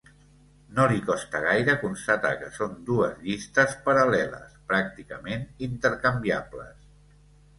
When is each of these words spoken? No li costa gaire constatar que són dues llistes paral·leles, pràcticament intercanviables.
No 0.77 0.85
li 0.91 1.01
costa 1.09 1.41
gaire 1.43 1.73
constatar 1.81 2.31
que 2.39 2.47
són 2.55 2.71
dues 2.87 3.21
llistes 3.27 3.77
paral·leles, 3.89 4.57
pràcticament 4.73 5.47
intercanviables. 5.67 6.89